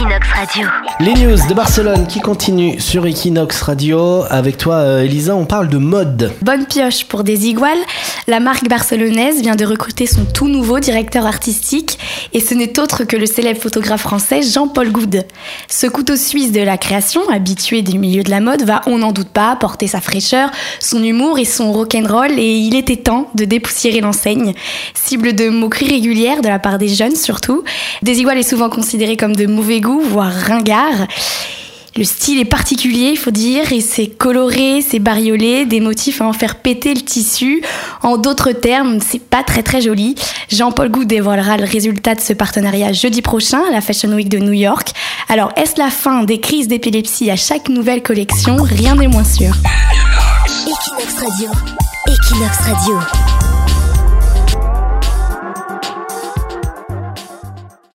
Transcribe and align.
Equinox 0.00 0.28
Radio. 0.32 0.66
Les 1.00 1.12
news 1.12 1.36
de 1.46 1.52
Barcelone 1.52 2.06
qui 2.06 2.20
continuent 2.20 2.78
sur 2.78 3.04
Equinox 3.04 3.60
Radio. 3.60 4.24
Avec 4.30 4.56
toi, 4.56 4.76
euh, 4.76 5.04
Elisa, 5.04 5.36
on 5.36 5.44
parle 5.44 5.68
de 5.68 5.76
mode. 5.76 6.32
Bonne 6.40 6.64
pioche 6.64 7.04
pour 7.04 7.22
des 7.22 7.48
iguales. 7.48 7.78
La 8.26 8.40
marque 8.40 8.66
barcelonaise 8.66 9.42
vient 9.42 9.56
de 9.56 9.66
recruter 9.66 10.06
son 10.06 10.24
tout 10.24 10.48
nouveau 10.48 10.80
directeur 10.80 11.26
artistique 11.26 11.98
et 12.32 12.40
ce 12.40 12.54
n'est 12.54 12.80
autre 12.80 13.04
que 13.04 13.16
le 13.16 13.26
célèbre 13.26 13.60
photographe 13.60 14.00
français 14.00 14.40
Jean-Paul 14.40 14.90
Goude. 14.90 15.26
Ce 15.68 15.86
couteau 15.86 16.16
suisse 16.16 16.52
de 16.52 16.62
la 16.62 16.78
création, 16.78 17.28
habitué 17.28 17.82
du 17.82 17.98
milieu 17.98 18.22
de 18.22 18.30
la 18.30 18.40
mode, 18.40 18.62
va, 18.62 18.80
on 18.86 18.98
n'en 18.98 19.12
doute 19.12 19.28
pas, 19.28 19.54
porter 19.56 19.86
sa 19.86 20.00
fraîcheur, 20.00 20.50
son 20.78 21.02
humour 21.04 21.38
et 21.38 21.44
son 21.44 21.72
rock'n'roll 21.72 22.38
et 22.38 22.56
il 22.56 22.74
était 22.74 22.96
temps 22.96 23.28
de 23.34 23.44
dépoussiérer 23.44 24.00
l'enseigne. 24.00 24.54
Cible 24.94 25.34
de 25.34 25.50
moqueries 25.50 25.90
régulières 25.90 26.40
de 26.40 26.48
la 26.48 26.58
part 26.58 26.78
des 26.78 26.88
jeunes 26.88 27.16
surtout. 27.16 27.64
Desigual 28.02 28.38
est 28.38 28.48
souvent 28.48 28.70
considéré 28.70 29.18
comme 29.18 29.36
de 29.36 29.46
mauvais 29.46 29.80
goût, 29.80 29.89
voire 29.98 30.32
ringard. 30.32 31.06
Le 31.96 32.04
style 32.04 32.38
est 32.38 32.44
particulier, 32.44 33.10
il 33.10 33.18
faut 33.18 33.32
dire, 33.32 33.72
et 33.72 33.80
c'est 33.80 34.06
coloré, 34.06 34.80
c'est 34.80 35.00
bariolé, 35.00 35.66
des 35.66 35.80
motifs 35.80 36.20
à 36.22 36.24
en 36.24 36.32
faire 36.32 36.56
péter 36.56 36.94
le 36.94 37.00
tissu. 37.00 37.62
En 38.02 38.16
d'autres 38.16 38.52
termes, 38.52 39.00
c'est 39.00 39.20
pas 39.20 39.42
très 39.42 39.64
très 39.64 39.80
joli. 39.80 40.14
Jean-Paul 40.50 40.88
Gou 40.88 41.04
dévoilera 41.04 41.56
le 41.56 41.64
résultat 41.64 42.14
de 42.14 42.20
ce 42.20 42.32
partenariat 42.32 42.92
jeudi 42.92 43.22
prochain 43.22 43.60
à 43.68 43.72
la 43.72 43.80
Fashion 43.80 44.10
Week 44.10 44.28
de 44.28 44.38
New 44.38 44.52
York. 44.52 44.92
Alors, 45.28 45.52
est-ce 45.56 45.78
la 45.78 45.90
fin 45.90 46.22
des 46.22 46.38
crises 46.38 46.68
d'épilepsie 46.68 47.30
à 47.30 47.36
chaque 47.36 47.68
nouvelle 47.68 48.02
collection? 48.02 48.56
Rien 48.62 48.94
n'est 48.94 49.08
moins 49.08 49.24
sûr. 49.24 49.52
Equinox 50.66 51.14
Radio. 51.14 51.50
Equinox 52.06 52.56
Radio. 52.58 53.29